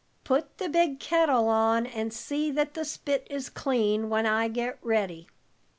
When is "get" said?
4.47-4.79